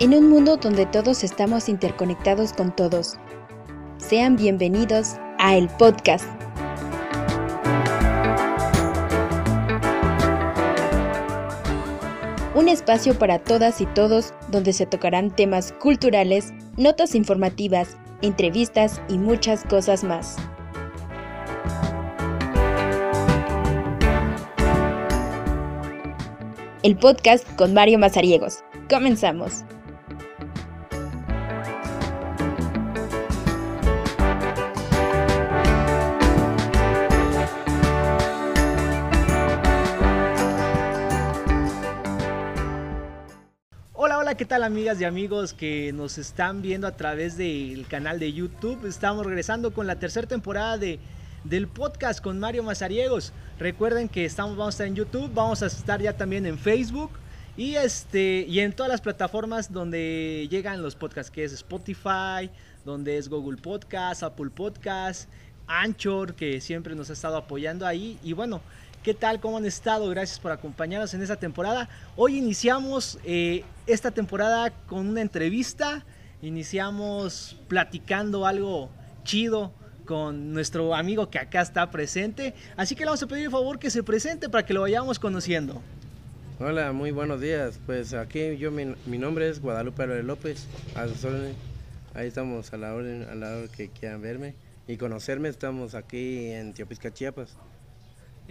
[0.00, 3.16] En un mundo donde todos estamos interconectados con todos.
[3.98, 6.24] Sean bienvenidos a El Podcast.
[12.54, 19.18] Un espacio para todas y todos donde se tocarán temas culturales, notas informativas, entrevistas y
[19.18, 20.38] muchas cosas más.
[26.82, 28.64] El podcast con Mario Mazariegos.
[28.88, 29.62] Comenzamos.
[44.40, 48.86] ¿Qué tal amigas y amigos que nos están viendo a través del canal de YouTube?
[48.86, 50.98] Estamos regresando con la tercera temporada de,
[51.44, 53.34] del podcast con Mario Mazariegos.
[53.58, 57.10] Recuerden que estamos, vamos a estar en YouTube, vamos a estar ya también en Facebook
[57.54, 62.48] y, este, y en todas las plataformas donde llegan los podcasts, que es Spotify,
[62.86, 65.28] donde es Google Podcast, Apple Podcast,
[65.66, 68.18] Anchor, que siempre nos ha estado apoyando ahí.
[68.22, 68.62] Y bueno,
[69.02, 69.40] ¿Qué tal?
[69.40, 70.10] ¿Cómo han estado?
[70.10, 71.88] Gracias por acompañarnos en esta temporada.
[72.16, 76.04] Hoy iniciamos eh, esta temporada con una entrevista.
[76.42, 78.90] Iniciamos platicando algo
[79.24, 79.72] chido
[80.04, 82.52] con nuestro amigo que acá está presente.
[82.76, 85.18] Así que le vamos a pedir el favor que se presente para que lo vayamos
[85.18, 85.80] conociendo.
[86.58, 87.80] Hola, muy buenos días.
[87.86, 90.66] Pues aquí yo, mi, mi nombre es Guadalupe Álvarez López.
[90.94, 91.56] A sus órdenes.
[92.12, 95.48] Ahí estamos a la orden, a la hora que quieran verme y conocerme.
[95.48, 97.56] Estamos aquí en Teopisca, Chiapas.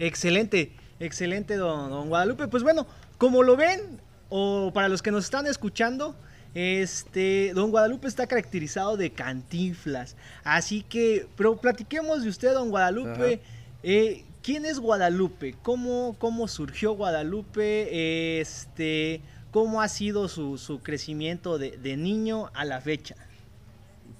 [0.00, 2.48] Excelente, excelente, don, don, Guadalupe.
[2.48, 2.86] Pues bueno,
[3.18, 6.16] como lo ven, o para los que nos están escuchando,
[6.54, 10.16] este, don Guadalupe está caracterizado de cantinflas.
[10.42, 13.40] Así que, pero platiquemos de usted, don Guadalupe.
[13.82, 15.54] Eh, ¿Quién es Guadalupe?
[15.62, 18.40] ¿Cómo, cómo surgió Guadalupe?
[18.40, 19.20] Este,
[19.50, 23.16] ¿Cómo ha sido su, su crecimiento de, de, niño a la fecha?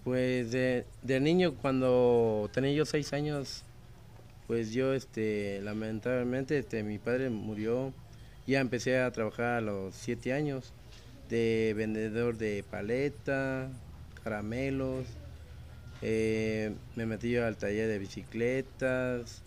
[0.04, 3.64] Pues de, de niño, cuando tenía yo seis años,
[4.50, 7.94] pues yo este lamentablemente este mi padre murió
[8.48, 10.72] ya empecé a trabajar a los siete años
[11.28, 13.70] de vendedor de paleta
[14.24, 15.06] caramelos
[16.02, 19.44] eh, me metí yo al taller de bicicletas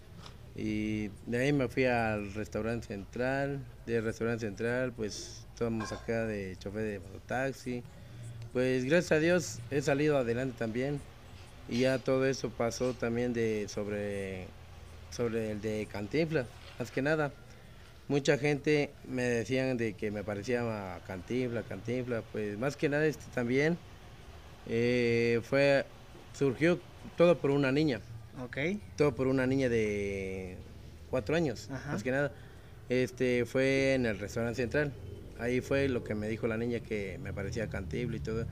[0.56, 6.56] y de ahí me fui al restaurante central del restaurante central pues estamos acá de
[6.60, 7.84] chofer de mototaxi
[8.54, 11.02] pues gracias a Dios he salido adelante también
[11.68, 14.48] y ya todo eso pasó también de sobre
[15.14, 16.48] sobre el de Cantinflas,
[16.80, 17.32] más que nada.
[18.08, 23.06] Mucha gente me decían de que me parecía a Cantinflas, Cantinflas, pues más que nada
[23.06, 23.78] este también
[24.68, 25.86] eh, fue,
[26.34, 26.80] surgió
[27.16, 28.02] todo por una niña.
[28.44, 28.58] Ok.
[28.98, 30.58] Todo por una niña de
[31.10, 32.32] cuatro años, más que nada.
[32.90, 34.92] Este fue en el restaurante central.
[35.40, 38.46] Ahí fue lo que me dijo la niña que me parecía Cantinflas y todo.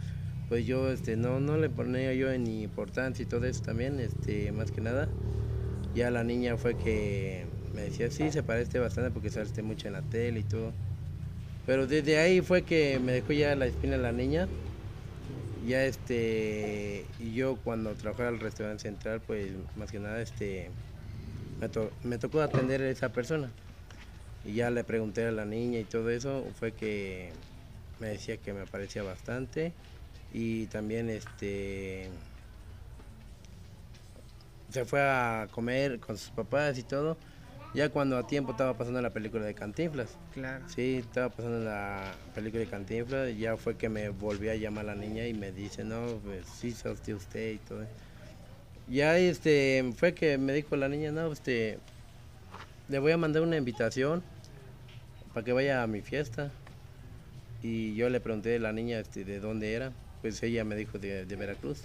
[0.48, 4.52] Pues yo este no, no le ponía yo ni importancia y todo eso también, este,
[4.52, 5.10] más que nada
[5.94, 9.94] ya la niña fue que me decía, sí, se parece bastante porque saliste mucho en
[9.94, 10.74] la tele y todo.
[11.66, 14.50] Pero desde ahí fue que me dejó ya la espina la niña.
[15.68, 20.72] Ya este, y yo cuando trabajaba al restaurante central, pues más que nada este,
[21.60, 23.52] me, to me tocó atender a esa persona.
[24.44, 27.32] Y ya le pregunté a la niña y todo eso, fue que
[28.00, 29.72] me decía que me parecía bastante.
[30.34, 32.10] Y también este,
[34.72, 37.18] se fue a comer con sus papás y todo.
[37.74, 40.18] Ya cuando a tiempo estaba pasando la película de Cantinflas.
[40.34, 40.66] Claro.
[40.68, 43.38] Sí, estaba pasando la película de Cantinflas.
[43.38, 46.72] Ya fue que me volvió a llamar la niña y me dice, no, pues sí,
[46.72, 47.86] sos usted y todo.
[48.90, 51.80] Ya este, fue que me dijo la niña, no, este,
[52.90, 54.22] le voy a mandar una invitación
[55.34, 56.52] para que vaya a mi fiesta.
[57.64, 59.94] Y yo le pregunté a la niña este, de dónde era.
[60.22, 61.84] Pues ella me dijo de, de Veracruz.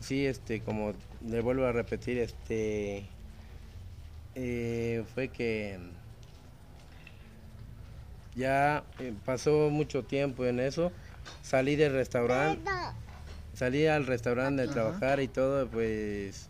[0.00, 3.04] Sí, este, como le vuelvo a repetir, este,
[4.34, 5.78] eh, fue que
[8.34, 10.92] ya eh, pasó mucho tiempo en eso.
[11.42, 12.62] Salí del restaurante,
[13.52, 16.48] salí al restaurante de trabajar y todo, pues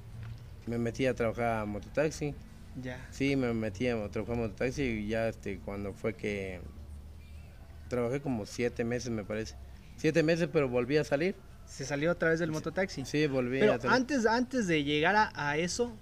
[0.67, 2.35] me metí a trabajar a mototaxi.
[2.77, 3.05] Ya.
[3.11, 6.61] Sí, me metí a trabajar a mototaxi y ya este, cuando fue que
[7.89, 9.55] trabajé como siete meses me parece.
[9.97, 11.35] Siete meses, pero volví a salir.
[11.69, 13.05] Se salió otra vez del mototaxi.
[13.05, 15.97] Sí, volví Pero a antes, antes de llegar a, a, eso,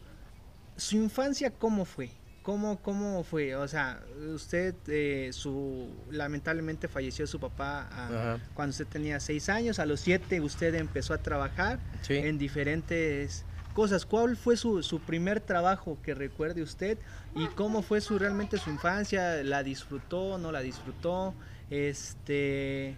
[0.76, 2.10] ¿su infancia cómo fue?
[2.42, 3.56] ¿Cómo, cómo fue?
[3.56, 4.00] O sea,
[4.32, 9.80] usted, eh, su lamentablemente falleció su papá a, cuando usted tenía seis años.
[9.80, 12.14] A los siete usted empezó a trabajar sí.
[12.14, 14.06] en diferentes cosas.
[14.06, 16.98] ¿Cuál fue su, su, primer trabajo que recuerde usted?
[17.34, 19.42] ¿Y cómo fue su realmente su infancia?
[19.42, 20.38] ¿La disfrutó?
[20.38, 21.34] ¿No la disfrutó?
[21.68, 22.96] Este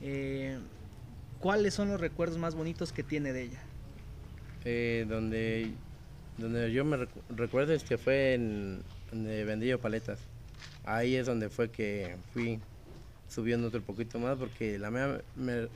[0.00, 0.58] Eh,
[1.44, 3.60] ¿Cuáles son los recuerdos más bonitos que tiene de ella?
[4.64, 5.72] Eh, donde,
[6.38, 7.06] donde yo me
[7.36, 8.82] recuerdo es que fue en,
[9.12, 10.20] donde vendí paletas.
[10.86, 12.60] Ahí es donde fue que fui
[13.28, 15.20] subiendo otro poquito más porque la mera,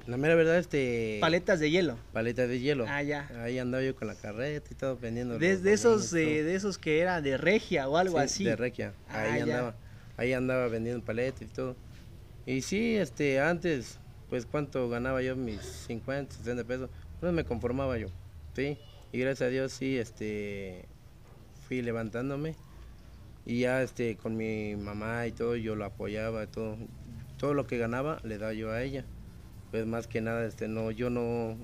[0.07, 1.99] la mera verdad este paletas de hielo.
[2.15, 2.87] Paletas de hielo.
[2.89, 3.31] Ah ya.
[3.43, 7.21] Ahí andaba yo con la carreta y todo vendiendo desde esos de esos que era
[7.21, 8.43] de regia o algo así.
[8.43, 8.95] de regia.
[9.11, 9.75] Ahí ah, andaba
[10.17, 11.77] ahí andaba vendiendo paletas y todo.
[12.47, 13.99] Y sí este antes
[14.29, 16.91] pues cuánto ganaba yo mis 50 60 pesos
[17.21, 18.09] pues me conformaba yo
[18.55, 18.79] sí
[19.13, 20.85] y gracias a Dios sí este
[21.67, 22.55] fui levantándome
[23.47, 26.77] y ya este con mi mamá y todo yo lo apoyaba todo
[27.39, 29.05] todo lo que ganaba le daba yo a ella.
[29.71, 31.57] Pues más que nada, este, no, yo no,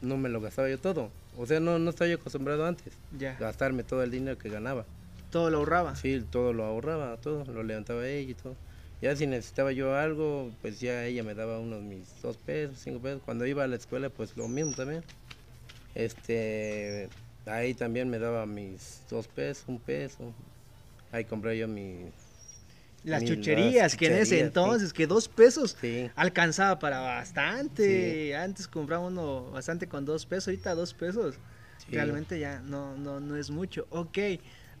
[0.00, 1.10] no me lo gastaba yo todo.
[1.36, 2.94] O sea, no, no estaba yo acostumbrado antes.
[3.18, 3.36] Ya.
[3.38, 4.84] Gastarme todo el dinero que ganaba.
[5.30, 5.94] ¿Todo lo ahorraba?
[5.96, 8.56] Sí, todo lo ahorraba, todo, lo levantaba ella y todo.
[9.00, 13.00] Ya si necesitaba yo algo, pues ya ella me daba unos mis dos pesos, cinco
[13.00, 13.22] pesos.
[13.24, 15.04] Cuando iba a la escuela, pues lo mismo también.
[15.94, 17.08] Este,
[17.46, 20.34] ahí también me daba mis dos pesos, un peso.
[21.12, 22.12] Ahí compré yo mis
[23.04, 25.76] las chucherías, que en ese entonces, que dos pesos
[26.14, 28.36] alcanzaba para bastante.
[28.36, 31.36] Antes compraba uno bastante con dos pesos, ahorita dos pesos.
[31.90, 33.86] Realmente ya no, no, no es mucho.
[33.90, 34.18] Ok,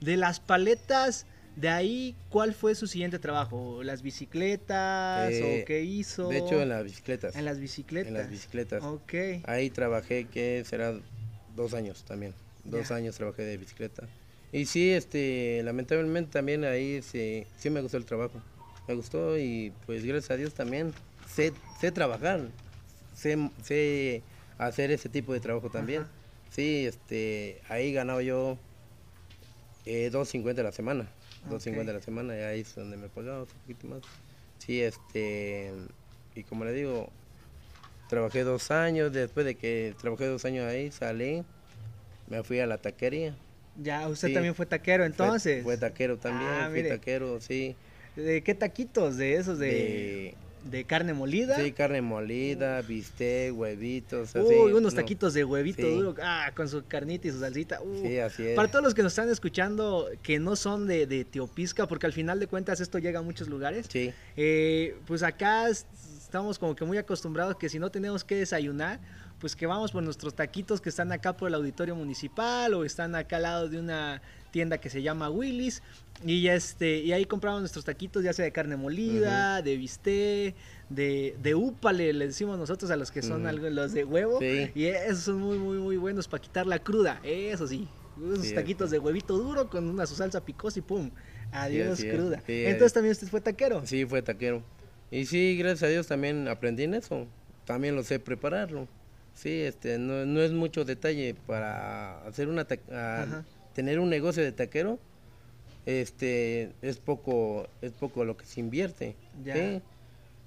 [0.00, 1.26] de las paletas,
[1.60, 3.82] de ahí, ¿cuál fue su siguiente trabajo?
[3.82, 6.28] ¿Las bicicletas o eh, qué hizo?
[6.28, 7.34] De hecho, en las bicicletas.
[7.34, 8.08] En las bicicletas.
[8.08, 8.84] En las bicicletas.
[8.84, 9.14] Ok.
[9.44, 10.94] Ahí trabajé, que será
[11.56, 12.32] dos años también.
[12.62, 14.06] Dos años trabajé de bicicleta.
[14.52, 18.40] Y sí, este, lamentablemente también ahí sí, sí me gustó el trabajo.
[18.86, 20.92] Me gustó y pues gracias a Dios también
[21.26, 22.48] sé, sé trabajar,
[23.14, 24.22] sé, sé
[24.58, 26.06] hacer ese tipo de trabajo también.
[26.50, 28.58] Sí, este, ahí ganaba yo
[29.86, 31.08] eh, 2.50 a la semana.
[31.48, 34.00] 2.50 a la semana y ahí es donde me pagaba un poquito más.
[34.58, 35.72] Sí, este,
[36.34, 37.10] y como le digo,
[38.08, 41.44] trabajé dos años, después de que trabajé dos años ahí, salí,
[42.28, 43.36] me fui a la taquería
[43.80, 45.62] ya, usted también fue taquero entonces.
[45.62, 47.76] Fue, taquero también, ah, fui taquero, sí.
[48.16, 49.16] ¿De qué taquitos?
[49.16, 50.34] ¿De esos de, de,
[50.86, 51.56] carne molida?
[51.56, 54.54] Sí, carne molida, bistec, huevitos, así.
[54.54, 57.80] Uy, unos taquitos de huevito duro, ah, con su carnita y su salsita.
[57.80, 58.02] Uh.
[58.02, 58.56] sí, así es.
[58.56, 62.12] Para todos los que nos están escuchando, que no son de, de Teopisca, porque al
[62.12, 63.86] final de cuentas esto llega a muchos lugares.
[63.88, 64.12] Sí.
[64.36, 69.00] Eh, pues acá estamos como que muy acostumbrados que si no tenemos que desayunar,
[69.38, 73.14] pues que vamos por nuestros taquitos que están acá por el auditorio municipal o están
[73.14, 74.20] acá al lado de una
[74.50, 75.82] tienda que se llama Willis
[76.24, 80.56] y este y ahí compramos nuestros taquitos ya sea de carne molida, de bistec,
[80.88, 83.44] de, de úpale le decimos nosotros a los que son
[83.74, 87.66] los de huevo y esos son muy muy muy buenos para quitar la cruda, eso
[87.66, 87.88] sí.
[88.16, 91.10] Unos taquitos de huevito duro con una su salsa picosa y pum,
[91.52, 92.42] adiós cruda.
[92.48, 93.86] Entonces también usted fue taquero.
[93.86, 94.62] Sí, fue taquero.
[95.10, 97.26] Y sí, gracias a Dios también aprendí en eso.
[97.64, 98.88] También lo sé prepararlo.
[99.38, 102.66] Sí, este, no, no es mucho detalle para hacer una
[103.72, 104.98] tener un negocio de taquero.
[105.86, 109.14] Este, es poco, es poco lo que se invierte.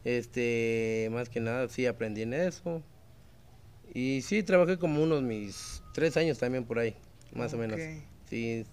[0.03, 2.83] Este, más que nada, sí aprendí en eso.
[3.93, 6.93] Y sí, trabajé como unos mis tres años también por ahí,
[7.33, 7.79] más o menos.
[8.29, 8.65] Sí,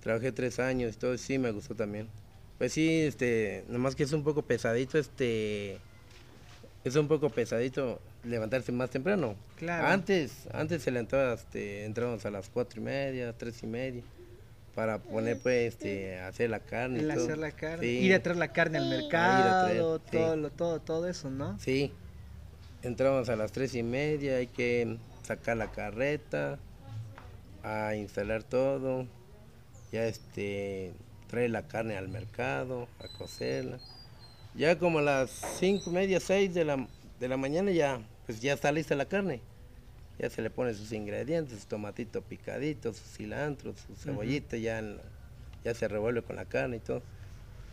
[0.00, 2.08] trabajé tres años y todo, sí me gustó también.
[2.58, 5.78] Pues sí, este, nomás que es un poco pesadito, este,
[6.88, 9.34] es un poco pesadito levantarse más temprano.
[9.56, 9.88] Claro.
[9.88, 14.02] Antes, antes se levantaba, este, entrábamos a las cuatro y media, tres y media,
[14.74, 17.00] para poner pues, este, hacer la carne.
[17.00, 17.86] El hacer la carne.
[17.86, 21.58] Ir a traer la carne al mercado, todo, todo, todo eso, ¿no?
[21.58, 21.92] Sí.
[22.82, 26.60] Entrábamos a las tres y media, hay que sacar la carreta,
[27.64, 29.08] a instalar todo,
[29.90, 30.92] ya este,
[31.26, 33.80] traer la carne al mercado, a cocerla
[34.56, 36.88] ya como a las cinco y media, seis de la,
[37.20, 39.40] de la mañana ya, pues ya está lista la carne.
[40.18, 44.82] Ya se le pone sus ingredientes, su tomatito picadito, su cilantro, su cebollita, ya,
[45.62, 47.02] ya se revuelve con la carne y todo.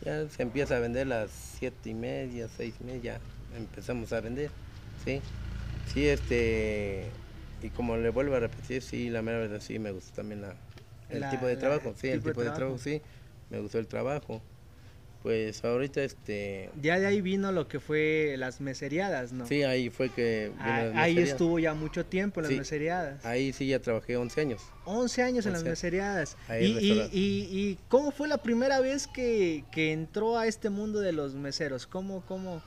[0.03, 3.21] Ya se empieza a vender a las siete y media, seis y media,
[3.55, 4.51] empezamos a vender,
[5.05, 5.21] ¿sí?
[5.93, 7.05] Sí, este,
[7.61, 10.53] y como le vuelvo a repetir, sí, la mera verdad sí me gustó también la,
[11.09, 13.01] el tipo de trabajo, sí, el tipo de trabajo, sí,
[13.49, 14.41] me gustó el trabajo.
[15.23, 16.69] Pues ahorita este...
[16.81, 19.47] Ya de ahí vino lo que fue las meseriadas, ¿no?
[19.47, 20.51] Sí, ahí fue que...
[20.59, 23.25] Ah, ahí estuvo ya mucho tiempo en las meseriadas.
[23.25, 24.61] Ahí sí ya trabajé 11 años.
[24.83, 26.35] 11 años en las meseriadas.
[26.59, 31.13] Y, y, y, cómo fue la primera vez que, que, entró a este mundo de
[31.13, 31.87] los meseros?
[31.87, 32.61] ¿Cómo, cómo,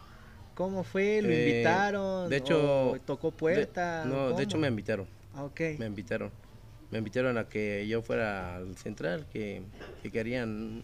[0.54, 1.20] cómo fue?
[1.20, 2.30] ¿Lo eh, invitaron?
[2.30, 2.98] De hecho...
[3.04, 4.06] ¿Tocó puerta?
[4.06, 5.06] no, de hecho me invitaron.
[5.34, 5.60] Ah, ok.
[5.78, 6.30] Me invitaron.
[6.90, 9.60] Me invitaron a que yo fuera al central, que,
[10.02, 10.82] que querían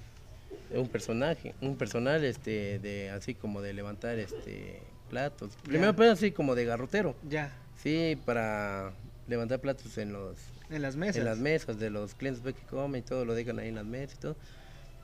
[0.75, 5.57] un personaje, un personal este de así como de levantar este platos.
[5.63, 7.15] Primero pues así como de garrotero.
[7.29, 7.53] Ya.
[7.77, 8.93] Sí, para
[9.29, 10.37] levantar platos en los
[10.71, 11.17] en las mesas.
[11.17, 13.85] En las mesas de los clientes que comen y todo, lo dejan ahí en las
[13.85, 14.37] mesas y todo.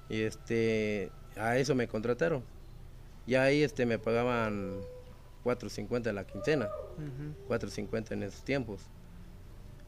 [0.09, 2.43] Y este, a eso me contrataron.
[3.27, 4.81] Y ahí este me pagaban
[5.45, 6.69] 4.50 la quincena.
[7.49, 8.81] 4.50 en esos tiempos.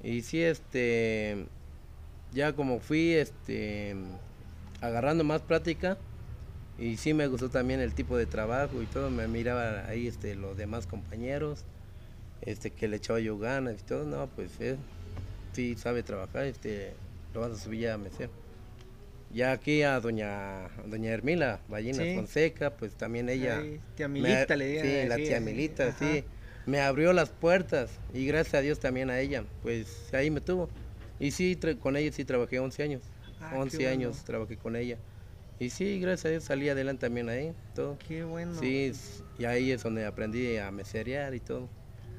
[0.02, 1.46] Y sí, este,
[2.32, 3.96] ya como fui este,
[4.80, 5.98] agarrando más práctica,
[6.78, 10.34] y sí me gustó también el tipo de trabajo y todo, me miraba ahí este,
[10.34, 11.64] los demás compañeros,
[12.42, 14.76] este, que le echaba yo ganas y todo, no, pues eh,
[15.52, 16.94] sí sabe trabajar, este,
[17.34, 18.30] lo vas a subir ya a mesero.
[19.32, 23.62] Ya aquí a doña doña Hermila Ballina Fonseca, pues también ella...
[23.94, 24.82] tía Milita le digo.
[24.82, 26.24] Sí, la tía Milita, sí.
[26.66, 30.68] Me abrió las puertas y gracias a Dios también a ella, pues ahí me tuvo.
[31.20, 33.02] Y sí, con ella sí trabajé 11 años,
[33.54, 34.98] 11 ah, años trabajé con ella.
[35.58, 37.98] Y sí, gracias a Dios salí adelante también ahí, todo.
[38.06, 38.58] Qué bueno.
[38.58, 38.92] Sí,
[39.38, 41.68] y ahí es donde aprendí a meserear y todo.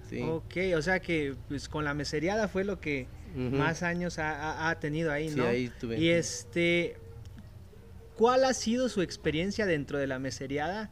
[0.10, 0.22] Sí.
[0.22, 5.12] Ok, o sea que pues con la mesereada fue lo que más años ha, tenido
[5.12, 5.44] ahí, ¿no?
[5.44, 5.98] Sí, ahí tuve.
[5.98, 6.98] Y este,
[8.16, 10.92] ¿cuál ha sido su experiencia dentro de la mesereada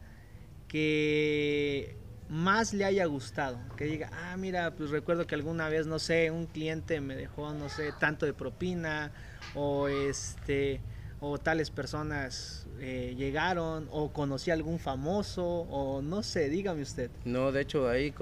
[0.66, 1.96] que
[2.30, 3.58] más le haya gustado.
[3.76, 7.52] Que diga, ah, mira, pues recuerdo que alguna vez, no sé, un cliente me dejó,
[7.52, 9.10] no sé, tanto de propina,
[9.54, 10.80] o este,
[11.20, 17.10] o tales personas eh, llegaron, o conocí a algún famoso, o no sé, dígame usted.
[17.24, 18.14] No, de hecho ahí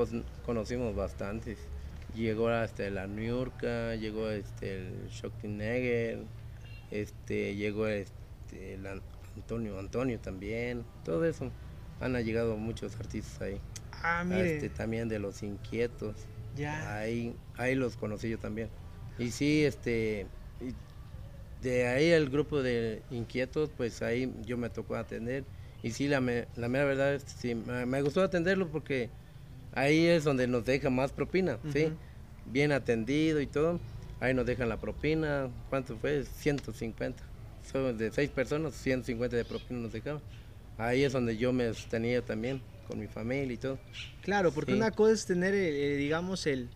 [0.44, 1.58] conocimos bastantes.
[2.14, 3.62] Llegó hasta la New York,
[4.00, 6.24] llegó este el Schottenegger,
[6.90, 8.86] este, llegó este el
[9.36, 11.50] Antonio Antonio también, todo eso.
[12.00, 13.60] Han llegado muchos artistas ahí.
[14.02, 14.54] Ah, mire.
[14.54, 16.14] Este, también de los inquietos.
[16.56, 16.98] Ya.
[16.98, 18.68] Ahí, ahí los conocí yo también.
[19.18, 20.26] Y sí, este,
[21.62, 25.44] de ahí el grupo de inquietos, pues ahí yo me tocó atender.
[25.82, 26.20] Y sí, la,
[26.56, 29.10] la mera verdad es sí, me, gustó atenderlo porque
[29.74, 31.92] ahí es donde nos deja más propina, ¿sí?
[32.46, 33.80] Bien atendido y todo.
[34.20, 35.48] Ahí nos dejan la propina.
[35.68, 36.24] ¿Cuánto fue?
[36.24, 37.22] 150.
[37.70, 40.22] Son de seis personas, 150 de propina nos dejaban.
[40.78, 43.78] Ahí es donde yo me sostenía también con mi familia y todo.
[44.22, 46.68] Claro, porque una cosa es tener, eh, digamos, el,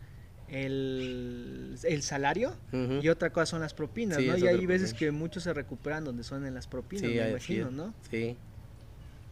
[0.52, 2.54] el, salario
[3.00, 4.36] y otra cosa son las propinas, ¿no?
[4.36, 7.94] Y hay veces que muchos se recuperan donde son en las propinas, me imagino, ¿no?
[8.10, 8.36] Sí,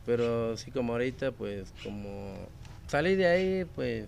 [0.06, 2.34] pero sí como ahorita, pues como
[2.88, 4.06] salí de ahí, pues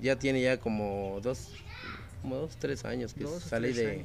[0.00, 1.52] ya tiene ya como dos,
[2.22, 4.04] como dos, tres años que salí de,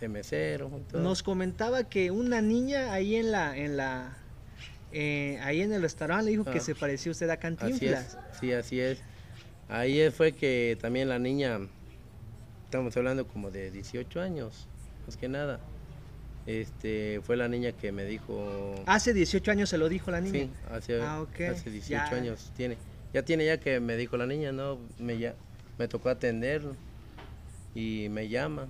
[0.00, 0.70] de mesero.
[0.92, 4.18] Nos comentaba que una niña ahí en la, en la,
[4.92, 6.60] eh, ahí en el restaurante le dijo que ah.
[6.60, 8.18] se parecía usted a Cantinflas.
[8.38, 8.98] sí, así es.
[9.68, 11.58] Ahí fue que también la niña,
[12.64, 14.68] estamos hablando como de 18 años,
[15.06, 15.60] más que nada.
[16.46, 18.74] Este, fue la niña que me dijo...
[18.86, 20.40] ¿Hace 18 años se lo dijo la niña?
[20.40, 22.76] Sí, hace, ah, hace 18 años tiene.
[23.14, 25.34] Ya tiene ya que me dijo la niña, no, me, ya,
[25.78, 26.62] me tocó atender
[27.74, 28.66] y me llama.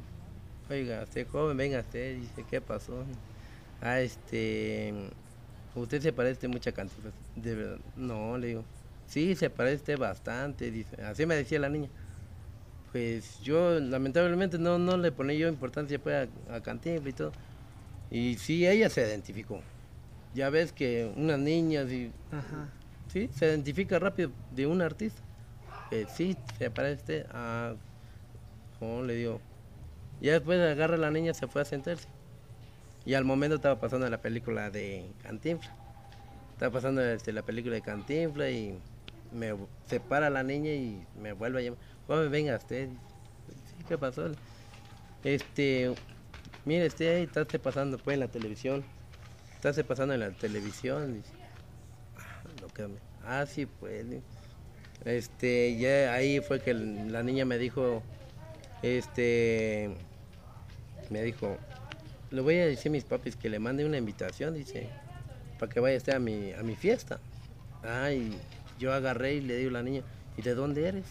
[0.71, 3.05] Oiga, usted joven, venga usted, dice, ¿qué pasó?
[3.81, 4.95] Ah, este,
[5.75, 7.13] usted se parece mucha canción.
[7.35, 8.65] De verdad, no, le digo,
[9.06, 11.88] sí, se parece bastante, dice, así me decía la niña.
[12.92, 17.32] Pues yo lamentablemente no, no le ponía yo importancia pues, a, a y todo.
[18.11, 19.61] Y sí, ella se identificó.
[20.34, 22.12] Ya ves que unas niñas y
[23.08, 25.23] sí, se identifica rápido de un artista.
[26.14, 27.75] sí, se parece a,
[28.78, 29.40] ¿cómo le digo?
[30.20, 32.08] Ya después agarra a la niña, se fue a sentarse.
[33.04, 35.75] Y al momento estaba pasando la película de Cantinfla.
[36.52, 38.78] Estaba pasando este, la película de Cantinfla y
[39.35, 39.55] me
[39.87, 41.79] separa la niña y me vuelve a llamar.
[42.07, 42.88] Joven, venga usted.
[43.88, 44.31] ¿Qué pasó?
[45.25, 45.95] Este,
[46.64, 48.85] mire, usted ahí está pasando pues en la televisión.
[49.62, 51.23] Está pasando en la televisión.
[52.79, 54.07] Ah, ah, sí, pues.
[55.05, 58.03] Este, ya ahí fue que la niña me dijo,
[58.83, 59.91] este,
[61.11, 61.59] me dijo,
[62.31, 64.88] le voy a decir a mis papis que le mande una invitación, dice,
[65.59, 67.21] para que vaya a mi, a mi fiesta.
[67.83, 68.38] Ay,
[68.78, 70.02] yo agarré y le digo a la niña,
[70.37, 71.07] ¿y de dónde eres?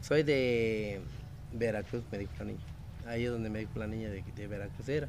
[0.00, 1.00] Soy de
[1.52, 2.60] Veracruz, me dijo la niña.
[3.06, 5.08] Ahí es donde me dijo la niña de, de Veracruz era.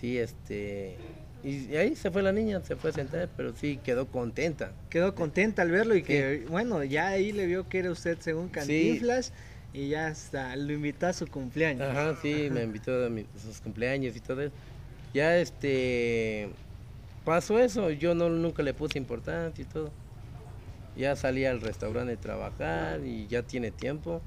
[0.00, 0.96] Sí, este,
[1.42, 4.72] y ahí se fue la niña, se fue a sentar, pero sí quedó contenta.
[4.90, 8.48] Quedó contenta al verlo y que, bueno, ya ahí le vio que era usted según
[8.48, 9.32] Cantinflas
[9.72, 11.88] y ya hasta lo invitó a su cumpleaños.
[11.88, 14.54] Ajá, sí, me invitó a, sus cumpleaños y todo eso.
[15.14, 16.50] Ya este
[17.24, 19.90] pasó eso, yo no nunca le puse importancia y todo.
[20.96, 24.22] Ya salí al restaurante a trabajar y ya tiene tiempo,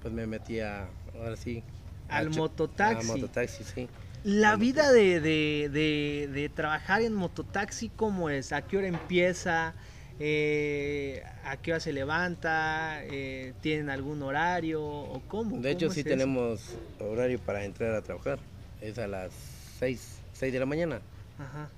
[0.00, 1.62] pues me metí a, ahora sí.
[2.08, 3.00] Al mototaxi.
[3.00, 3.88] Al mototaxi, sí.
[4.24, 8.52] La vida de, de, de, de, trabajar en mototaxi, ¿cómo es?
[8.52, 9.74] ¿A qué hora empieza?
[10.18, 13.04] eh, ¿a qué hora se levanta?
[13.04, 15.58] Eh, ¿Tienen algún horario o cómo?
[15.58, 16.14] De hecho, ¿Cómo sí es eso?
[16.14, 16.60] tenemos
[16.98, 18.38] horario para entrar a trabajar.
[18.80, 19.32] Es a las
[19.78, 21.00] 6, 6 de la mañana.
[21.38, 21.68] Ajá.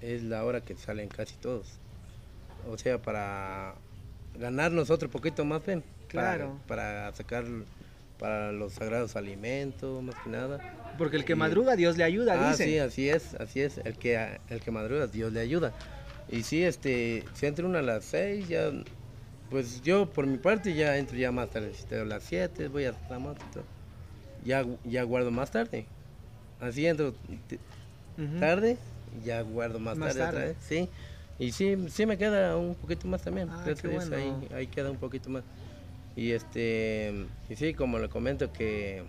[0.00, 1.78] Es la hora que salen casi todos.
[2.68, 3.74] O sea, para
[4.38, 5.80] ganarnos otro poquito más, ven.
[5.82, 6.60] Para- Claro.
[6.68, 7.44] Para, sacar
[8.18, 10.94] para los sagrados alimentos, más que nada.
[10.98, 12.68] Porque el que Y- madruga, Dios le ayuda, Ah, dicen.
[12.68, 13.78] sí, así es, así es.
[13.78, 15.72] El que, el que madruga, Dios le ayuda.
[16.30, 18.70] Y sí, este, si entra uno a las 6, ya,
[19.50, 21.72] pues yo por mi parte ya entro ya más tarde.
[21.74, 23.64] Si a las 7, voy a la todo.
[24.44, 25.86] Ya, ya guardo más tarde.
[26.60, 27.14] Así entro
[28.40, 28.78] tarde
[29.24, 30.46] ya guardo más, Más tarde, otra tarde.
[30.48, 30.56] vez.
[30.60, 30.88] Sí.
[31.38, 33.48] Y sí, sí me queda un poquito más también.
[33.50, 34.16] Ah, qué bueno.
[34.16, 35.42] ahí, ahí queda un poquito más.
[36.16, 39.02] Y este, y sí, como le comento que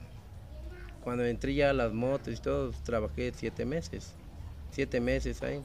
[1.04, 4.12] cuando entré ya a las motos y todo, trabajé siete meses.
[4.72, 5.62] Siete meses ahí.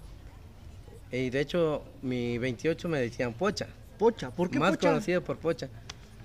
[1.11, 3.67] Y de hecho, mi 28 me decían Pocha.
[3.99, 4.89] Pocha, ¿por qué más Pocha?
[4.91, 5.69] conocido por Pocha.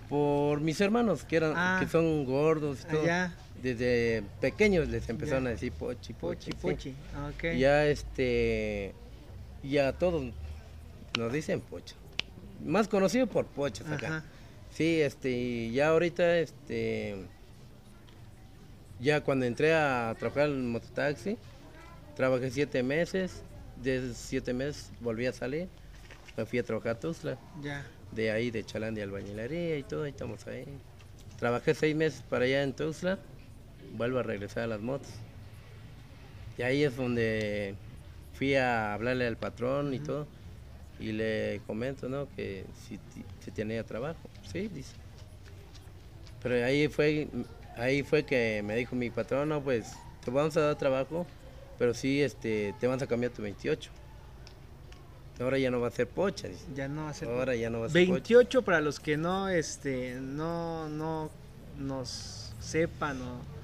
[0.07, 1.77] Por mis hermanos, que eran Ah.
[1.81, 3.01] que son gordos y todo.
[3.01, 5.49] Allá, Desde pequeños les empezaron Ya.
[5.49, 6.91] a decir Pochi, Pochi, Pochi.
[6.91, 6.95] sí.
[7.33, 7.47] Pochi.
[7.49, 8.93] Ah, Ya este,
[9.69, 10.23] ya todos
[11.17, 11.95] nos dicen Pocha.
[12.65, 14.07] Más conocido por Pochas acá.
[14.07, 14.23] Ajá.
[14.73, 17.15] Sí, este, y ya ahorita, este,
[18.99, 21.37] ya cuando entré a trabajar en mototaxi,
[22.15, 23.41] trabajé siete meses,
[23.81, 25.67] de siete meses volví a salir,
[26.35, 27.85] me fui a trabajar a Tuzla, Ya.
[28.11, 30.65] de ahí de Chalán de albañilería y todo, ahí estamos ahí.
[31.39, 33.19] Trabajé seis meses para allá en Tuzla,
[33.95, 35.09] vuelvo a regresar a las motos.
[36.57, 37.75] Y ahí es donde
[38.37, 40.27] fui a hablarle al patrón y todo,
[40.99, 42.27] y le comento, ¿no?
[42.35, 42.99] Que si,
[43.43, 44.19] si tenía trabajo.
[44.51, 44.93] Sí, dice.
[46.43, 47.27] Pero ahí fue,
[47.75, 51.25] ahí fue que me dijo mi patrón, no, pues te vamos a dar trabajo,
[51.79, 53.89] pero sí, este, te vamos a cambiar tu 28.
[55.39, 56.65] Ahora ya no va a ser pocha, dice.
[56.75, 57.25] Ya no hace.
[57.25, 58.13] Ahora ya no va a ser pocha.
[58.13, 61.29] 28 para los que no, este, no, no
[61.77, 63.56] nos sepan o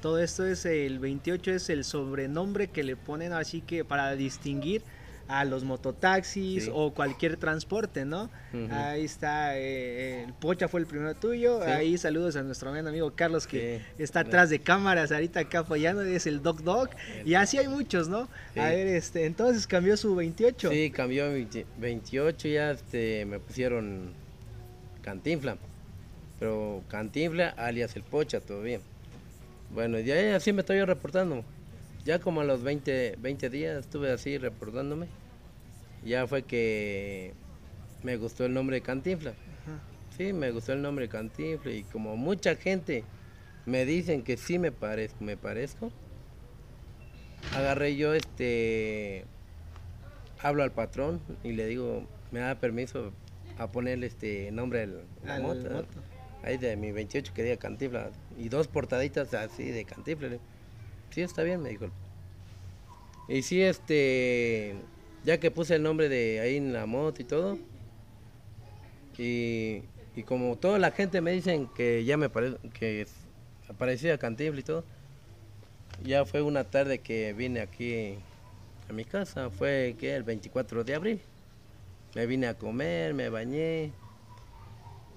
[0.00, 4.82] todo esto es el 28 es el sobrenombre que le ponen así que para distinguir
[5.28, 6.70] a los mototaxis Sí.
[6.74, 8.28] o cualquier transporte, ¿no?
[8.72, 11.70] Ahí está, eh, el Pocha fue el primero tuyo, Sí.
[11.70, 14.02] ahí saludos a nuestro buen amigo Carlos que Sí.
[14.02, 16.90] está atrás de cámaras ahorita acá apoyando, es el Doc Doc,
[17.24, 18.28] y así hay muchos, ¿no?
[18.56, 20.68] A ver, este, entonces cambió su 28.
[20.70, 24.12] Sí, cambió mi 20 28 ya este, me pusieron
[25.02, 25.58] Cantinfla.
[26.40, 28.80] Pero Cantinfla alias el Pocha todavía.
[29.72, 31.44] Bueno, y ahí así me estoy reportando.
[32.04, 35.06] Ya como a los 20, 20 días estuve así reportándome.
[36.04, 37.34] Ya fue que
[38.02, 39.30] me gustó el nombre de Cantinfla.
[39.30, 39.80] Ajá.
[40.16, 43.04] Sí, me gustó el nombre de Cantinfla y como mucha gente
[43.66, 45.92] me dicen que sí me parezco, me parezco,
[47.54, 49.24] agarré yo este,
[50.42, 53.12] hablo al patrón y le digo, me da permiso
[53.58, 55.86] a ponerle este nombre al la moto.
[56.42, 60.28] Ahí de mi 28 que diga Cantinfla y dos portaditas así de Cantinfla.
[60.28, 60.40] Le-
[61.10, 61.86] Sí, está bien, me dijo.
[63.28, 64.74] Y sí, este,
[65.24, 67.58] ya que puse el nombre de ahí en la moto y todo,
[69.18, 69.82] y,
[70.16, 73.06] y como toda la gente me dicen que ya me parece, que
[73.78, 74.84] parecía Cantinfla y todo,
[76.04, 78.14] ya fue una tarde que vine aquí
[78.88, 81.20] a mi casa, fue que el 24 de abril.
[82.14, 83.92] Me vine a comer, me bañé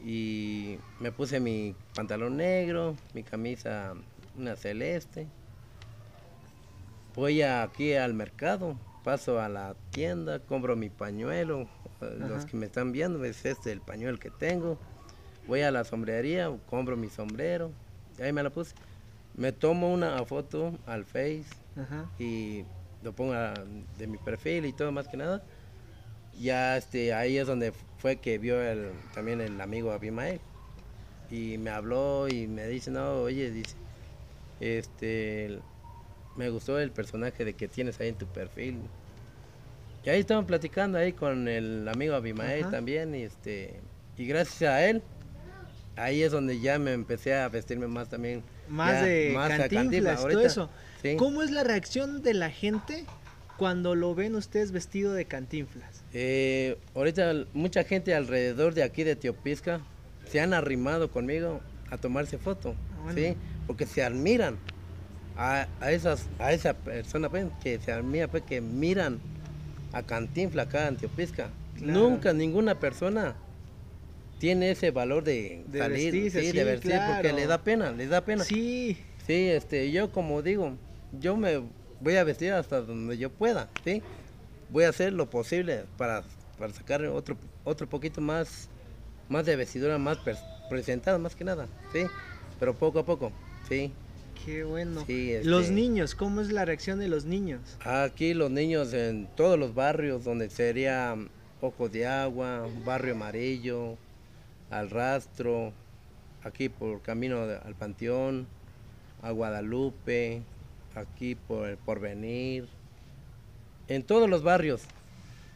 [0.03, 3.93] y me puse mi pantalón negro, mi camisa
[4.37, 5.27] una celeste.
[7.15, 11.67] Voy aquí al mercado, paso a la tienda, compro mi pañuelo.
[12.01, 14.77] Los que me están viendo, es este el pañuelo que tengo.
[15.47, 17.71] Voy a la sombrería, compro mi sombrero.
[18.21, 18.75] ahí me la puse.
[19.35, 22.07] Me tomo una foto al Face Ajá.
[22.19, 22.63] y
[23.01, 23.53] lo pongo a-
[23.97, 25.43] de mi perfil y todo más que nada.
[26.39, 30.41] Ya este, ahí es donde fue que vio el, también el amigo Abimael.
[31.31, 33.77] Y me habló y me dice, no, oye, dice,
[34.59, 35.59] este,
[36.35, 38.81] me gustó el personaje de que tienes ahí en tu perfil.
[40.03, 42.71] Y ahí estaban platicando ahí con el amigo Abimael Ajá.
[42.71, 43.79] también, y este,
[44.17, 45.01] y gracias a él,
[45.95, 48.43] ahí es donde ya me empecé a vestirme más también.
[48.67, 50.69] Más ya, de más a cantinflas, todo eso.
[51.01, 51.15] sí.
[51.15, 53.05] ¿Cómo es la reacción de la gente
[53.57, 56.03] cuando lo ven ustedes vestido de cantinflas?
[56.13, 59.81] Eh, ahorita mucha gente alrededor de aquí de Teopisca
[60.25, 63.19] se han arrimado conmigo a tomarse foto, bueno.
[63.19, 63.37] ¿sí?
[63.67, 64.57] Porque se admiran
[65.35, 69.19] a, a esas a esa persona pues, que se admira pues, que miran
[69.91, 71.49] a Cantinfla acá en Teopisca.
[71.77, 71.99] Claro.
[71.99, 73.35] Nunca ninguna persona
[74.39, 77.37] tiene ese valor de, De salir, vestirse, sí, sí, de vestir, porque claro.
[77.37, 78.43] le da pena, le da pena.
[78.43, 80.73] Sí, Sí, este, yo como digo,
[81.19, 81.61] yo me
[82.03, 84.01] voy a vestir hasta donde yo pueda, ¿sí?
[84.69, 86.23] Voy a hacer lo posible para,
[86.57, 88.69] para sacar otro otro poquito más,
[89.29, 90.17] más de vestidura, más
[90.69, 92.05] presentada, más que nada, sí,
[92.59, 93.31] pero poco a poco,
[93.67, 93.91] sí.
[94.45, 95.05] Qué bueno.
[95.43, 97.61] Los este niños, ¿cómo es la reacción de los niños?
[97.85, 101.15] Aquí los niños en todos los barrios donde sería
[101.61, 103.95] Ojo de Agua, Barrio Amarillo,
[104.69, 105.71] Al Rastro,
[106.43, 108.47] aquí por camino al Panteón,
[109.21, 110.41] a Guadalupe,
[110.95, 112.67] aquí por el Porvenir,
[113.87, 114.81] en todos los barrios.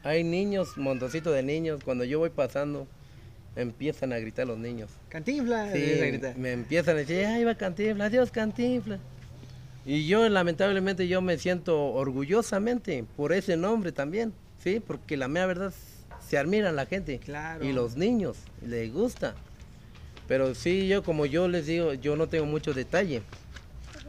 [0.04, 2.88] Hay niños, montoncito de niños, cuando yo voy pasando,
[3.56, 4.92] empiezan a gritar los niños.
[5.10, 9.00] Cantinfla, sí, me empiezan a decir, ay va Cantinfla, adiós Cantinfla.
[9.86, 15.46] Y yo lamentablemente yo me siento orgullosamente por ese nombre también, sí, porque la mera
[15.46, 15.74] verdad
[16.28, 17.64] se admira la gente claro.
[17.64, 19.36] y los niños les gusta.
[20.28, 23.22] Pero sí, yo como yo les digo, yo no tengo mucho detalle.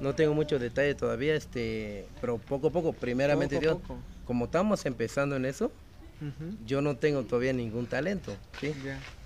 [0.01, 3.79] No tengo mucho detalle todavía, este, pero poco a poco, primeramente Dios,
[4.25, 5.73] como estamos empezando en eso,
[6.67, 8.73] yo no tengo todavía ningún talento, ¿sí?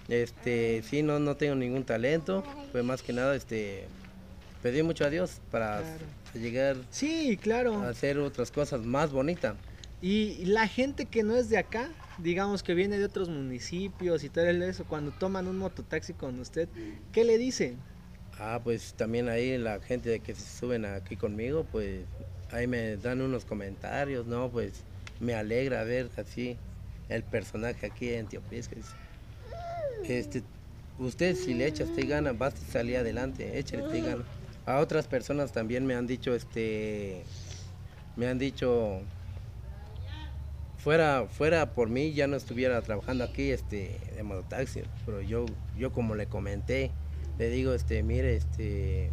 [0.09, 3.87] Este, sí, no, no tengo ningún talento, pues más que nada, este,
[4.63, 5.83] pedí mucho a Dios para
[6.35, 7.83] llegar sí, claro.
[7.83, 9.57] a hacer otras cosas más bonitas.
[10.01, 14.29] Y la gente que no es de acá, digamos que viene de otros municipios y
[14.29, 16.69] todo eso, cuando toman un mototaxi con usted,
[17.13, 17.79] ¿qué le dicen?
[18.39, 22.05] Ah, pues también ahí la gente que se suben aquí conmigo, pues
[22.51, 24.49] ahí me dan unos comentarios, ¿no?
[24.51, 24.83] Pues
[25.21, 26.57] me alegra ver así
[27.09, 28.77] el personaje aquí en Teopisca.
[30.05, 30.43] Este,
[30.99, 34.25] usted si le echa usted gana, basta salir adelante, échale usted gana.
[34.67, 37.23] A otras personas también me han dicho, este,
[38.17, 39.01] me han dicho,
[40.79, 45.93] fuera, fuera por mí ya no estuviera trabajando aquí, este, de mototaxi, pero yo, yo
[45.93, 46.91] como le comenté,
[47.43, 49.11] le digo, este, mire, este,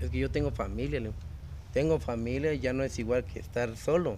[0.00, 1.02] es que yo tengo familia,
[1.74, 4.16] tengo familia y ya no es igual que estar solo.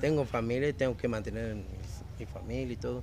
[0.00, 1.56] Tengo familia y tengo que mantener
[2.16, 3.02] mi familia y todo.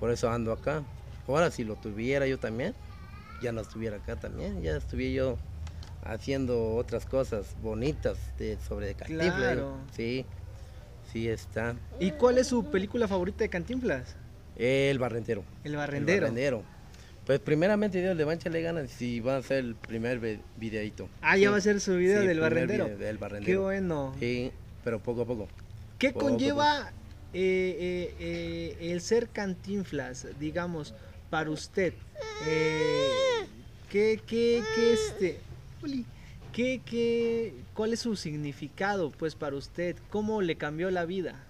[0.00, 0.82] Por eso ando acá.
[1.28, 2.74] Ahora si lo tuviera yo también,
[3.40, 5.38] ya no estuviera acá también, ya estuviera yo
[6.02, 9.36] haciendo otras cosas bonitas de, sobre Cantinflas.
[9.36, 9.76] Claro.
[9.94, 10.26] Sí,
[11.12, 11.76] sí está.
[12.00, 14.16] ¿Y cuál es su película favorita de Cantinflas?
[14.56, 15.44] El Barrendero.
[15.62, 16.14] El Barrendero.
[16.14, 16.75] El Barrendero.
[17.26, 20.20] Pues primeramente Dios le va a echarle ganas si va a ser el primer
[20.56, 21.08] videito.
[21.22, 22.86] Ah, ya va a ser su video del, barrendero.
[22.86, 23.46] del barrendero.
[23.46, 24.14] Qué bueno.
[24.20, 24.52] Sí,
[24.84, 25.48] pero poco a poco.
[25.98, 26.92] ¿Qué conlleva
[27.32, 30.94] eh, eh, eh, el ser cantinflas, digamos,
[31.28, 31.94] para usted?
[33.90, 35.40] ¿qué, qué, qué, este,
[36.52, 39.96] ¿qué, qué, ¿Cuál es su significado, pues, para usted?
[40.10, 41.42] ¿Cómo le cambió la vida?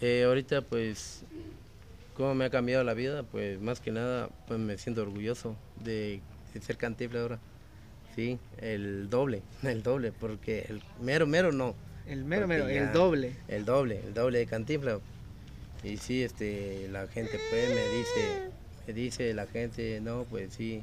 [0.00, 1.24] ahorita, pues,
[2.18, 3.22] ¿Cómo me ha cambiado la vida?
[3.22, 5.54] Pues más que nada, pues me siento orgulloso
[5.84, 6.20] de,
[6.60, 7.38] ser cantifla ahora.
[8.16, 11.76] Sí, el doble, el doble, porque el mero, mero no.
[12.08, 13.36] El mero, mero, el doble.
[13.46, 14.98] El doble, el doble de cantifla.
[15.84, 18.50] Y sí, este, la gente pues me dice,
[18.88, 20.82] me dice la gente, no, pues sí,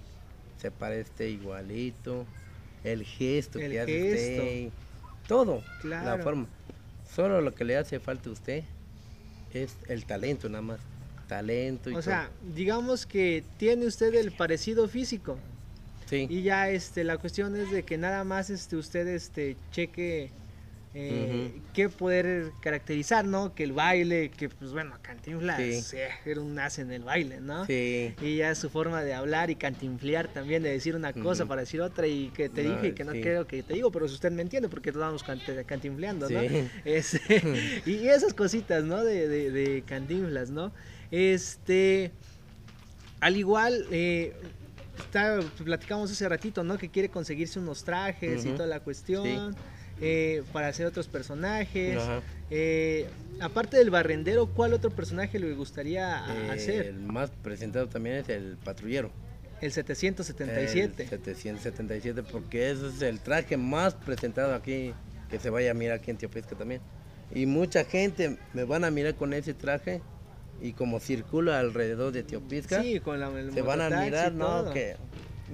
[0.58, 2.26] se parece igualito,
[2.86, 4.70] el gesto que hace usted,
[5.28, 6.48] todo, la forma.
[7.14, 8.64] Solo lo que le hace falta a usted
[9.54, 10.80] es el talento nada más
[11.28, 11.90] talento.
[11.90, 15.38] Y o sea, digamos que tiene usted el parecido físico.
[16.06, 16.28] Sí.
[16.30, 20.32] Y ya este, la cuestión es de que nada más este, usted este, cheque
[20.98, 23.54] eh, qué poder caracterizar, ¿no?
[23.54, 25.98] Que el baile, que pues bueno, Cantinflas sí.
[26.26, 27.66] era un as en el baile, ¿no?
[27.66, 28.16] Sí.
[28.22, 31.82] Y ya su forma de hablar y cantinflear también, de decir una cosa para decir
[31.82, 34.42] otra y que te dije que no creo que te digo, pero si usted me
[34.42, 36.40] entiende porque todos estamos cantinfleando, ¿no?
[36.86, 37.20] Es,
[37.86, 39.04] y esas cositas, ¿no?
[39.04, 40.72] De, de, de Cantinflas, ¿no?
[41.12, 42.12] Este,
[43.20, 44.34] al igual, eh,
[45.64, 46.78] platicamos hace ratito, ¿no?
[46.78, 49.56] Que quiere conseguirse unos trajes y toda la cuestión.
[50.02, 51.98] Eh, para hacer otros personajes.
[52.50, 53.08] Eh,
[53.40, 56.88] aparte del barrendero, ¿cuál otro personaje le gustaría hacer?
[56.88, 59.12] El más presentado también es el patrullero.
[59.62, 61.04] El 777.
[61.04, 64.94] El 777, porque ese es el traje más presentado aquí,
[65.30, 66.82] que se vaya a mirar aquí en Teopisca también.
[67.34, 70.02] Y mucha gente me van a mirar con ese traje
[70.62, 74.72] y como circula alrededor de Teopisca, se van a mirar, ¿no?
[74.72, 74.96] Que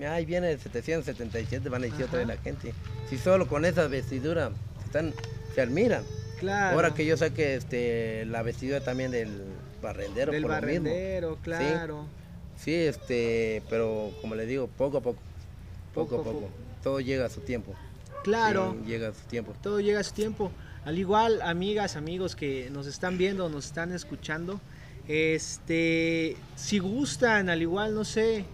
[0.08, 2.74] ahí viene el 777, van a decir otra vez la gente.
[3.10, 4.52] Si solo con esa vestidura
[4.86, 5.14] están,
[5.54, 6.04] se admiran.
[6.40, 6.76] Claro.
[6.76, 9.44] Ahora que yo saque este, la vestidura también del
[9.82, 10.32] barrendero.
[10.32, 12.08] Del barrendero, claro.
[12.58, 12.74] ¿Sí?
[12.74, 15.20] este, pero como le digo, poco a poco.
[15.94, 16.50] Poco, a poco.
[16.82, 17.76] Todo llega a su tiempo.
[18.24, 18.78] Claro.
[18.86, 19.54] llega a su tiempo.
[19.62, 20.52] Todo llega a su tiempo.
[20.86, 24.60] Al igual, amigas, amigos que nos están viendo, nos están escuchando,
[25.12, 28.46] este, si gustan, al igual, no sé,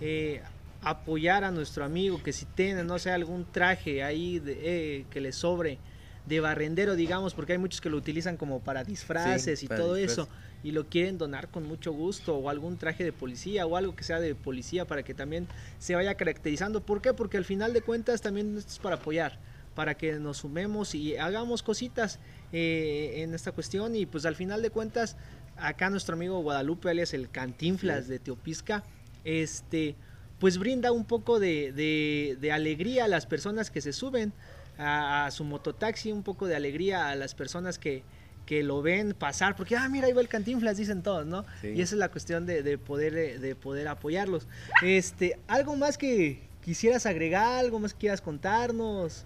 [0.00, 0.40] eh,
[0.80, 5.20] apoyar a nuestro amigo, que si tiene, no sé, algún traje ahí de, eh, que
[5.20, 5.78] le sobre
[6.24, 9.80] de barrendero, digamos, porque hay muchos que lo utilizan como para disfraces Sí, y para
[9.80, 10.28] todo eso,
[10.62, 14.02] y lo quieren donar con mucho gusto, o algún traje de policía, o algo que
[14.02, 15.46] sea de policía, para que también
[15.78, 16.80] se vaya caracterizando.
[16.80, 17.12] ¿Por qué?
[17.12, 19.38] Porque al final de cuentas también esto es para apoyar,
[19.74, 22.18] para que nos sumemos y hagamos cositas
[22.52, 25.16] eh, en esta cuestión, y pues al final de cuentas,
[25.60, 28.10] acá nuestro amigo Guadalupe, alias el Cantinflas Sí.
[28.12, 28.82] de Teopisca,
[29.24, 29.94] este
[30.38, 34.32] pues brinda un poco de, de- de alegría a las personas que se suben
[34.78, 38.04] a, a su mototaxi, un poco de alegría a las personas que,
[38.46, 41.44] que lo ven pasar, porque, ah, mira, ahí va el cantinflas, dicen todos, ¿no?
[41.60, 41.70] Sí.
[41.74, 44.46] Y esa es la cuestión de, de poder, eh, de poder apoyarlos.
[44.80, 49.24] Este, ¿Algo más que quisieras agregar, algo más que quieras contarnos?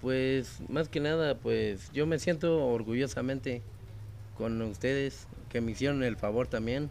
[0.00, 3.62] Pues más que nada, pues yo me siento orgullosamente
[4.36, 6.90] con ustedes que me hicieron el favor también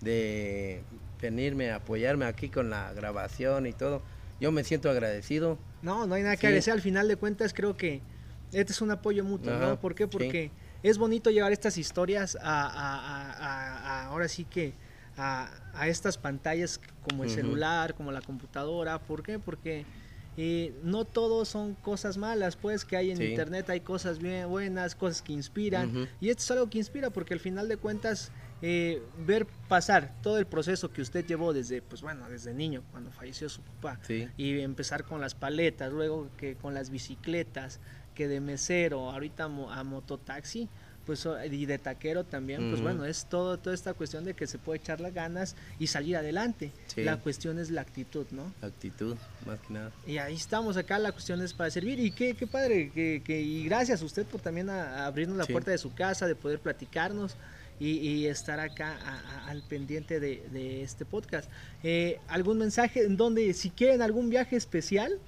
[0.00, 0.82] de
[1.20, 4.02] venirme a apoyarme aquí con la grabación y todo.
[4.40, 5.58] Yo me siento agradecido.
[5.82, 6.46] No, no hay nada que Sí.
[6.46, 6.72] agradecer.
[6.72, 8.00] Al final de cuentas, creo que
[8.52, 9.78] este es un apoyo mutuo, ¿no?
[9.80, 10.04] ¿Por qué?
[10.04, 10.08] sí.
[10.10, 10.50] Porque
[10.82, 14.74] es bonito llevar estas historias a, a- a- a- a- ahora sí que
[15.16, 15.48] a,
[15.86, 18.98] estas pantallas como el celular, como la computadora.
[18.98, 19.38] ¿Por qué?
[19.38, 19.84] Porque
[20.36, 23.24] eh, no todo son cosas malas, pues que hay en Sí.
[23.24, 26.08] internet hay cosas bien buenas, cosas que inspiran.
[26.20, 28.32] Y esto es algo que inspira porque al final de cuentas
[28.64, 33.10] eh, ver pasar todo el proceso que usted llevó desde, pues bueno, desde niño, cuando
[33.10, 34.28] falleció su papá, Sí.
[34.36, 37.80] y empezar con las paletas, luego que con las bicicletas,
[38.14, 40.68] que de mesero, ahorita a mototaxi,
[41.04, 44.58] pues y de taquero también, pues bueno, es todo toda esta cuestión de que se
[44.58, 46.72] puede echar las ganas y salir adelante.
[46.86, 47.02] Sí.
[47.02, 48.52] La cuestión es la actitud, ¿no?
[48.62, 49.92] Actitud, más que nada.
[50.06, 51.98] Y ahí estamos acá, la cuestión es para servir.
[52.00, 55.36] Y qué, qué padre, que, que- y gracias a usted por también a- a abrirnos
[55.36, 55.52] la Sí.
[55.52, 57.36] puerta de su casa, de poder platicarnos
[57.80, 61.50] y, y estar acá a- al pendiente de, de este podcast.
[61.82, 65.18] Eh, ¿Algún mensaje en donde, si quieren algún viaje especial,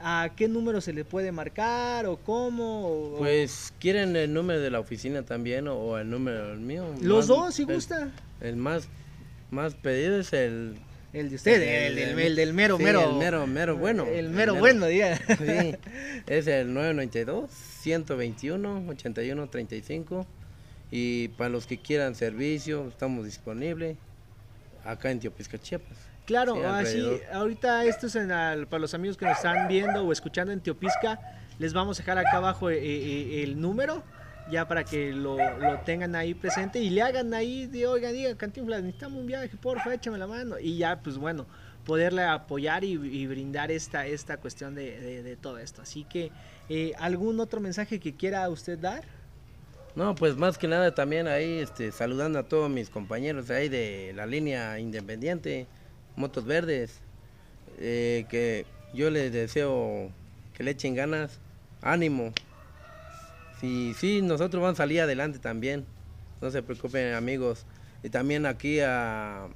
[0.00, 2.86] a qué número se le puede marcar o cómo?
[2.88, 6.84] o- Pues, ¿quieren el número de la oficina también o, o el número mío?
[7.00, 8.10] Los Más- dos, si el- gusta.
[8.40, 8.88] El más,
[9.50, 10.76] más pedido es el...
[11.12, 13.08] El de usted, el, del- el del mero, sí, mero.
[13.08, 14.04] el mero, mero bueno.
[14.04, 15.16] El mero bueno, diga.
[15.38, 15.76] Sí,
[16.26, 16.74] es el
[19.04, 20.26] 992-121-8135.
[20.90, 23.96] Y para los que quieran servicio, estamos disponibles
[24.84, 25.96] acá en Teopisca, Chiapas.
[26.26, 30.04] Claro, Sí, así, ahorita esto es en al- para los amigos que nos están viendo
[30.04, 31.20] o escuchando en Teopisca,
[31.58, 34.02] les vamos a dejar acá abajo eh, eh, el número,
[34.50, 38.34] ya para que lo, lo tengan ahí presente y le hagan ahí, de, oiga, diga,
[38.36, 40.58] Cantinflas, necesitamos un viaje, porfa, échame la mano.
[40.58, 41.46] Y ya, pues bueno,
[41.84, 45.82] poderle apoyar y, y brindar esta, esta cuestión de, de- de todo esto.
[45.82, 46.30] Así que,
[46.70, 49.04] eh, ¿algún otro mensaje que quiera usted dar?
[49.94, 54.12] No, pues más que nada también ahí este, saludando a todos mis compañeros ahí de
[54.16, 55.66] la línea independiente,
[56.16, 57.00] Motos Verdes,
[57.78, 60.10] eh, que yo les deseo
[60.54, 61.40] que le echen ganas,
[61.82, 62.32] ánimo.
[63.60, 65.84] Sí, sí, nosotros vamos a salir adelante también,
[66.40, 67.66] no se preocupen amigos.
[68.02, 69.48] Y también aquí a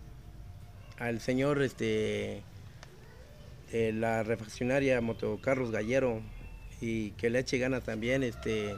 [0.98, 2.42] al señor este
[3.70, 6.22] de la refaccionaria Motocarros Gallero
[6.80, 8.76] y que le eche ganas también este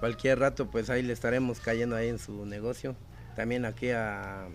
[0.00, 2.94] cualquier rato pues ahí le estaremos cayendo ahí en su negocio.
[3.34, 4.46] También aquí a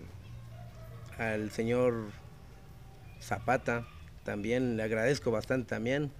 [1.18, 2.06] al señor
[3.22, 3.86] Zapata,
[4.24, 6.10] también le agradezco bastante también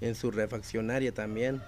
[0.00, 1.62] en su refaccionaria también.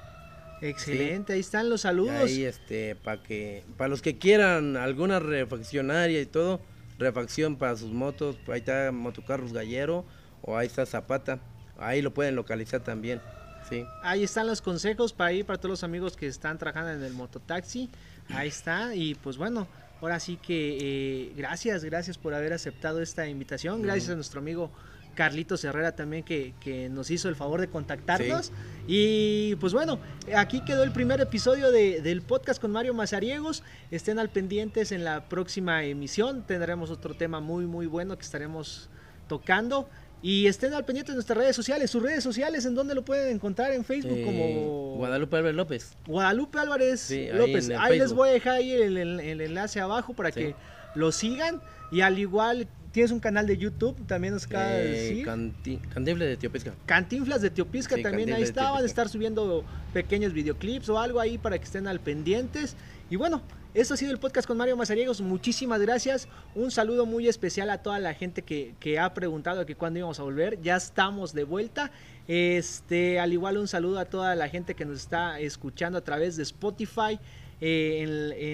[0.61, 2.15] Excelente, ahí están los saludos.
[2.15, 6.61] ahí este para que para los que quieran alguna refaccionaria y todo,
[6.99, 10.05] refacción para sus motos, ahí está Motocarros Gallero
[10.43, 11.39] o ahí está Zapata.
[11.79, 13.21] Ahí lo pueden localizar también.
[13.69, 13.85] Sí.
[14.03, 17.15] Ahí están los consejos para ir para todos los amigos que están trabajando en el
[17.15, 17.91] mototaxi.
[18.29, 18.95] Ahí está.
[18.95, 19.67] Y pues bueno,
[20.05, 23.83] ahora sí que eh, gracias, gracias por haber aceptado esta invitación.
[23.83, 24.71] Gracias a nuestro amigo
[25.15, 28.53] Carlitos Herrera también que, que nos hizo el favor de contactarnos.
[28.87, 29.99] Y pues bueno,
[30.37, 33.63] aquí quedó el primer episodio de- del podcast con Mario Mazariegos.
[33.91, 36.43] Estén al pendientes en la próxima emisión.
[36.47, 38.91] Tendremos otro tema muy, muy bueno que estaremos
[39.29, 39.89] tocando.
[40.27, 41.91] Y estén al pendiente de nuestras redes sociales.
[41.91, 43.73] Sus redes sociales, ¿en dónde lo pueden encontrar?
[43.73, 45.93] En Facebook Eh, como Guadalupe Álvarez López.
[46.07, 47.69] Guadalupe Álvarez Sí, López.
[47.79, 50.41] Ahí les voy a dejar ahí el, el- el enlace abajo para Sí.
[50.41, 50.55] que
[50.95, 51.61] lo sigan.
[51.93, 55.27] Y al igual, tienes un canal de YouTube, también nos acaba de Eh, decir.
[55.27, 56.73] Canti- Cantinflas de Teopisca.
[56.87, 58.71] Cantinflas de Teopisca Sí, también ahí Cantinflas está.
[58.73, 62.77] Van a estar subiendo pequeños videoclips o algo ahí para que estén al pendientes.
[63.11, 63.43] Y bueno,
[63.75, 65.21] esto ha sido el podcast con Mario Mazariegos.
[65.21, 66.29] Muchísimas gracias.
[66.55, 70.21] Un saludo muy especial a toda la gente que, que ha preguntado que cuándo íbamos
[70.21, 70.61] a volver.
[70.63, 71.91] Ya estamos de vuelta.
[72.29, 76.37] Este, al igual un saludo a toda la gente que nos está escuchando a través
[76.37, 77.19] de Spotify.
[77.61, 78.03] eh,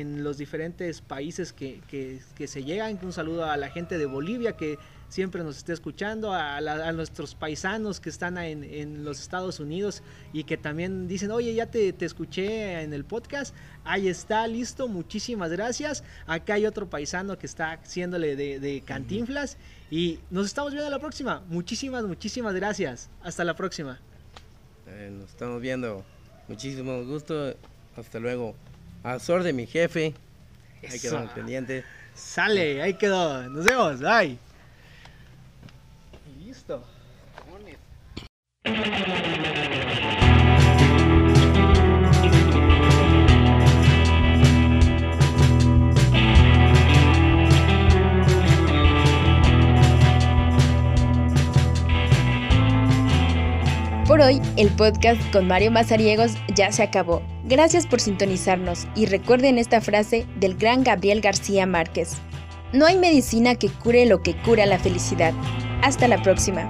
[0.00, 2.98] en, los diferentes países que, que- que se llegan.
[3.02, 4.78] Un saludo a la gente de Bolivia que
[5.10, 6.60] siempre nos esté escuchando, a,
[6.92, 11.94] nuestros paisanos que están en, los Estados Unidos y que también dicen, oye, ya te,
[12.00, 16.02] escuché en el podcast, ahí está, listo, muchísimas gracias.
[16.26, 19.58] Acá hay otro paisano que está haciéndole de, cantinflas
[19.90, 21.42] y nos estamos viendo la próxima.
[21.48, 23.10] Muchísimas, muchísimas gracias.
[23.22, 24.00] Hasta la próxima.
[24.86, 26.04] Eh, nos estamos viendo.
[26.48, 27.54] Muchísimo gusto.
[27.96, 28.54] Hasta luego.
[29.02, 30.14] A de mi jefe.
[30.88, 31.84] Ahí quedamos pendientes.
[32.14, 33.48] Sale, ahí quedó.
[33.48, 34.00] Nos vemos.
[34.00, 34.49] Bye.
[54.06, 57.22] Por hoy, el podcast con Mario Mazariegos ya se acabó.
[57.44, 62.18] Gracias por sintonizarnos y recuerden esta frase del gran Gabriel García Márquez.
[62.72, 65.32] No hay medicina que cure lo que cura la felicidad.
[65.82, 66.68] Hasta la próxima.